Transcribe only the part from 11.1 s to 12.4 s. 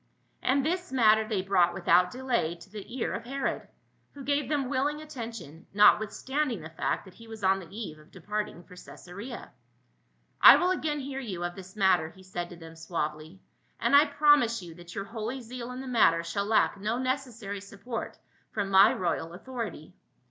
you of this mat ter," he